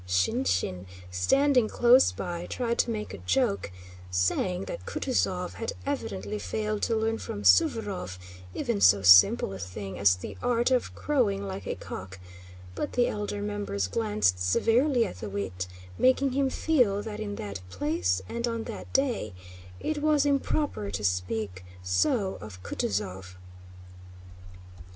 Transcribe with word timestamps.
Shinshín, 0.07 0.87
standing 1.11 1.67
close 1.67 2.11
by, 2.11 2.47
tried 2.47 2.79
to 2.79 2.89
make 2.89 3.13
a 3.13 3.19
joke, 3.19 3.71
saying 4.09 4.65
that 4.65 4.87
Kutúzov 4.87 5.53
had 5.53 5.73
evidently 5.85 6.39
failed 6.39 6.81
to 6.81 6.95
learn 6.95 7.19
from 7.19 7.43
Suvórov 7.43 8.17
even 8.55 8.81
so 8.81 9.03
simple 9.03 9.53
a 9.53 9.59
thing 9.59 9.99
as 9.99 10.15
the 10.15 10.35
art 10.41 10.71
of 10.71 10.95
crowing 10.95 11.43
like 11.47 11.67
a 11.67 11.75
cock, 11.75 12.19
but 12.73 12.93
the 12.93 13.05
elder 13.07 13.43
members 13.43 13.87
glanced 13.87 14.39
severely 14.39 15.05
at 15.05 15.17
the 15.17 15.29
wit, 15.29 15.67
making 15.99 16.31
him 16.31 16.49
feel 16.49 17.03
that 17.03 17.19
in 17.19 17.35
that 17.35 17.59
place 17.69 18.23
and 18.27 18.47
on 18.47 18.63
that 18.63 18.91
day, 18.93 19.35
it 19.79 20.01
was 20.01 20.25
improper 20.25 20.89
to 20.89 21.03
speak 21.03 21.63
so 21.83 22.39
of 22.41 22.59
Kutúzov. 22.63 23.35